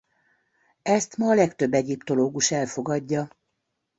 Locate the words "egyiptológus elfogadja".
1.73-3.29